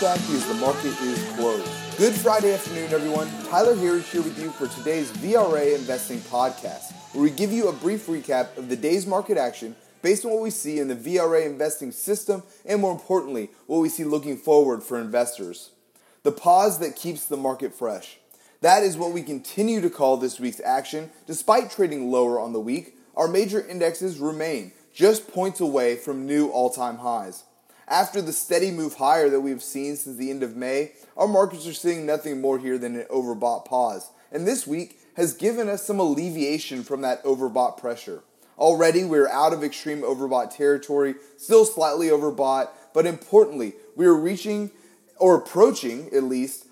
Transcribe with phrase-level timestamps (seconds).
[0.00, 1.98] Don't look the market is closed.
[1.98, 3.28] Good Friday afternoon, everyone.
[3.48, 7.72] Tyler Harris here with you for today's VRA Investing Podcast, where we give you a
[7.72, 11.44] brief recap of the day's market action based on what we see in the VRA
[11.46, 15.70] investing system and, more importantly, what we see looking forward for investors.
[16.22, 18.18] The pause that keeps the market fresh.
[18.60, 21.10] That is what we continue to call this week's action.
[21.26, 26.50] Despite trading lower on the week, our major indexes remain just points away from new
[26.50, 27.42] all time highs.
[27.88, 31.66] After the steady move higher that we've seen since the end of May, our markets
[31.66, 34.10] are seeing nothing more here than an overbought pause.
[34.30, 38.22] And this week has given us some alleviation from that overbought pressure.
[38.58, 44.70] Already, we're out of extreme overbought territory, still slightly overbought, but importantly, we are reaching
[45.16, 46.66] or approaching at least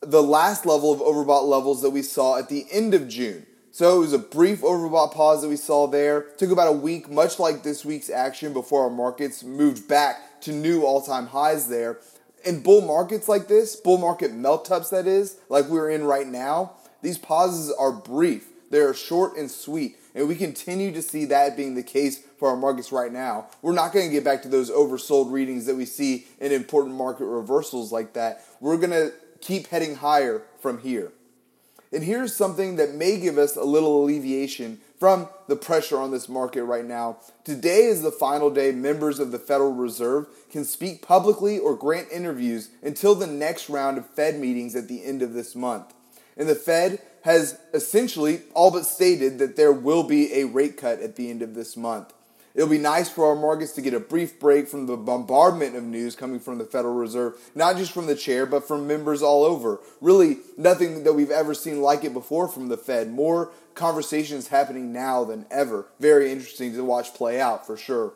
[0.00, 3.46] the last level of overbought levels that we saw at the end of June.
[3.76, 6.22] So it was a brief overbought pause that we saw there.
[6.38, 10.52] Took about a week, much like this week's action, before our markets moved back to
[10.52, 11.98] new all time highs there.
[12.42, 16.26] In bull markets like this, bull market melt ups that is, like we're in right
[16.26, 18.48] now, these pauses are brief.
[18.70, 19.98] They are short and sweet.
[20.14, 23.48] And we continue to see that being the case for our markets right now.
[23.60, 26.94] We're not going to get back to those oversold readings that we see in important
[26.94, 28.42] market reversals like that.
[28.58, 31.12] We're going to keep heading higher from here.
[31.96, 36.28] And here's something that may give us a little alleviation from the pressure on this
[36.28, 37.20] market right now.
[37.42, 42.08] Today is the final day members of the Federal Reserve can speak publicly or grant
[42.12, 45.94] interviews until the next round of Fed meetings at the end of this month.
[46.36, 51.00] And the Fed has essentially all but stated that there will be a rate cut
[51.00, 52.12] at the end of this month.
[52.56, 55.84] It'll be nice for our markets to get a brief break from the bombardment of
[55.84, 59.44] news coming from the Federal Reserve, not just from the chair, but from members all
[59.44, 59.78] over.
[60.00, 63.10] Really, nothing that we've ever seen like it before from the Fed.
[63.10, 65.88] More conversations happening now than ever.
[66.00, 68.14] Very interesting to watch play out for sure.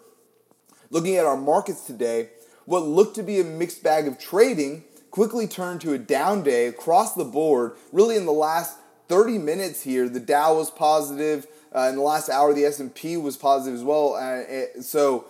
[0.89, 2.31] Looking at our markets today,
[2.65, 6.67] what looked to be a mixed bag of trading quickly turned to a down day
[6.67, 7.73] across the board.
[7.93, 8.79] Really, in the last
[9.09, 11.47] 30 minutes here, the Dow was positive.
[11.75, 14.15] Uh, in the last hour, the S&P was positive as well.
[14.15, 15.27] Uh, so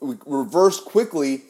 [0.00, 1.42] we reversed quickly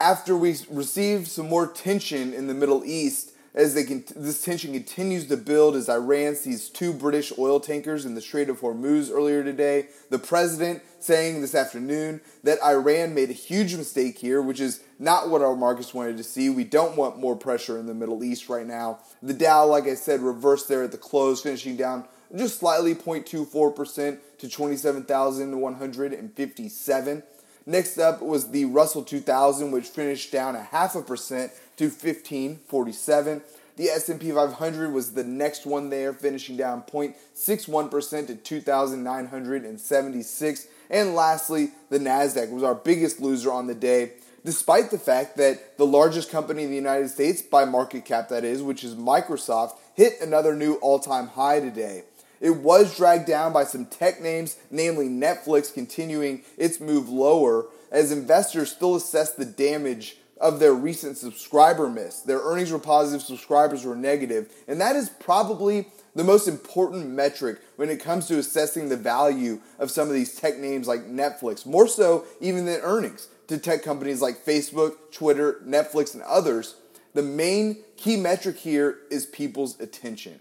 [0.00, 4.74] after we received some more tension in the Middle East as they can, this tension
[4.74, 9.10] continues to build as Iran sees two British oil tankers in the Strait of Hormuz
[9.10, 9.88] earlier today.
[10.10, 15.30] The president saying this afternoon that Iran made a huge mistake here, which is not
[15.30, 16.50] what our markets wanted to see.
[16.50, 18.98] We don't want more pressure in the Middle East right now.
[19.22, 24.18] The Dow, like I said, reversed there at the close, finishing down just slightly 0.24%
[24.38, 27.22] to 27,157.
[27.68, 33.42] Next up was the Russell 2000, which finished down a half a percent to 1547.
[33.76, 40.66] The S&P 500 was the next one there, finishing down 0.61% to 2,976.
[40.88, 44.12] And lastly, the Nasdaq was our biggest loser on the day,
[44.44, 48.44] despite the fact that the largest company in the United States by market cap that
[48.44, 52.04] is, which is Microsoft, hit another new all-time high today.
[52.40, 58.12] It was dragged down by some tech names, namely Netflix continuing its move lower as
[58.12, 62.20] investors still assess the damage of their recent subscriber miss.
[62.20, 67.58] Their earnings were positive, subscribers were negative, and that is probably the most important metric
[67.76, 71.64] when it comes to assessing the value of some of these tech names like Netflix,
[71.64, 76.76] more so even than earnings to tech companies like Facebook, Twitter, Netflix, and others.
[77.14, 80.40] The main key metric here is people's attention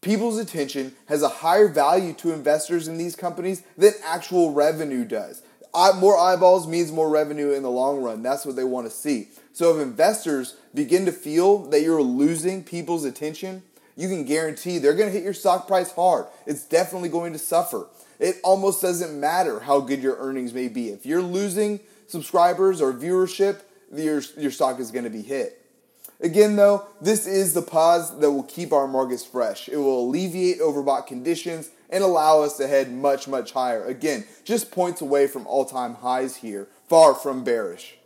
[0.00, 5.42] people's attention has a higher value to investors in these companies than actual revenue does.
[5.74, 8.22] More eyeballs means more revenue in the long run.
[8.22, 9.28] That's what they want to see.
[9.52, 13.62] So if investors begin to feel that you're losing people's attention,
[13.96, 16.26] you can guarantee they're going to hit your stock price hard.
[16.46, 17.88] It's definitely going to suffer.
[18.18, 20.88] It almost doesn't matter how good your earnings may be.
[20.88, 23.60] If you're losing subscribers or viewership,
[23.94, 25.57] your, your stock is going to be hit.
[26.20, 29.68] Again, though, this is the pause that will keep our markets fresh.
[29.68, 33.84] It will alleviate overbought conditions and allow us to head much, much higher.
[33.84, 37.96] Again, just points away from all time highs here, far from bearish.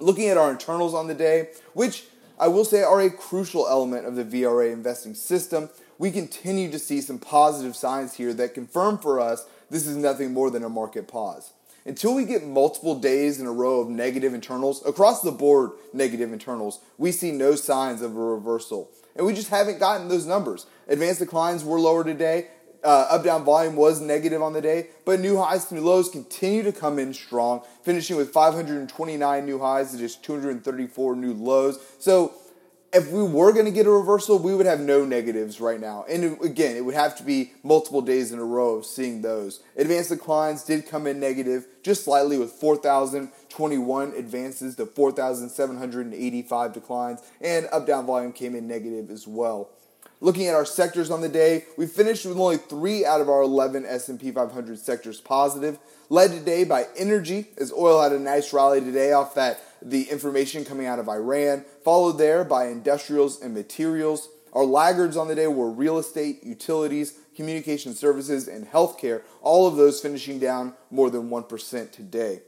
[0.00, 2.06] Looking at our internals on the day, which
[2.40, 6.78] I will say are a crucial element of the VRA investing system, we continue to
[6.78, 10.68] see some positive signs here that confirm for us this is nothing more than a
[10.68, 11.52] market pause
[11.88, 16.32] until we get multiple days in a row of negative internals, across the board negative
[16.34, 18.90] internals, we see no signs of a reversal.
[19.16, 20.66] And we just haven't gotten those numbers.
[20.86, 22.48] Advanced declines were lower today.
[22.84, 26.62] Uh, up down volume was negative on the day, but new highs and lows continue
[26.62, 31.80] to come in strong, finishing with 529 new highs to just 234 new lows.
[31.98, 32.34] So
[32.92, 36.04] if we were going to get a reversal, we would have no negatives right now.
[36.08, 39.60] And again, it would have to be multiple days in a row of seeing those.
[39.76, 47.66] Advanced declines did come in negative just slightly with 4,021 advances to 4,785 declines, and
[47.72, 49.68] up down volume came in negative as well.
[50.20, 53.42] Looking at our sectors on the day, we finished with only three out of our
[53.42, 55.78] 11 S&P 500 sectors positive.
[56.08, 60.64] Led today by energy, as oil had a nice rally today off that the information
[60.64, 61.64] coming out of Iran.
[61.84, 64.28] Followed there by industrials and materials.
[64.52, 69.22] Our laggards on the day were real estate, utilities, communication services, and healthcare.
[69.42, 72.40] All of those finishing down more than 1% today.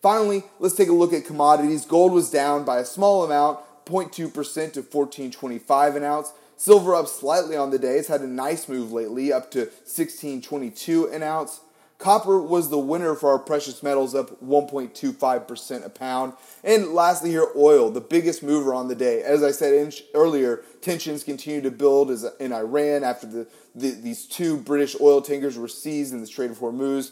[0.00, 1.84] Finally, let's take a look at commodities.
[1.84, 6.32] Gold was down by a small amount, 0.2% to 1425 an ounce.
[6.56, 7.96] Silver up slightly on the day.
[7.98, 11.60] It's had a nice move lately, up to 1622 an ounce.
[11.98, 16.32] Copper was the winner for our precious metals, up 1.25% a pound.
[16.62, 19.20] And lastly, here, oil, the biggest mover on the day.
[19.22, 24.58] As I said earlier, tensions continue to build in Iran after the, the, these two
[24.58, 27.10] British oil tankers were seized in the Strait of Hormuz.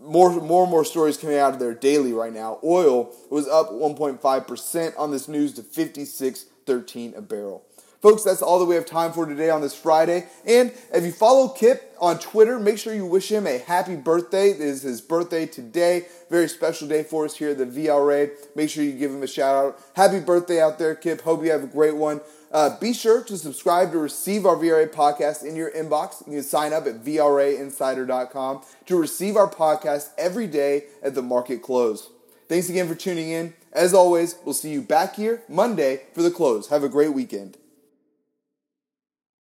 [0.00, 2.58] More, more and more stories coming out of there daily right now.
[2.64, 7.66] Oil was up 1.5% on this news to 56.13 a barrel.
[8.00, 10.26] Folks, that's all that we have time for today on this Friday.
[10.46, 14.52] And if you follow Kip on Twitter, make sure you wish him a happy birthday.
[14.52, 16.06] It is his birthday today.
[16.30, 18.30] Very special day for us here at the VRA.
[18.56, 19.80] Make sure you give him a shout out.
[19.94, 21.20] Happy birthday out there, Kip.
[21.20, 22.22] Hope you have a great one.
[22.50, 26.26] Uh, be sure to subscribe to receive our VRA podcast in your inbox.
[26.26, 31.60] You can sign up at VRAinsider.com to receive our podcast every day at the market
[31.60, 32.08] close.
[32.48, 33.52] Thanks again for tuning in.
[33.74, 36.68] As always, we'll see you back here Monday for the close.
[36.68, 37.59] Have a great weekend.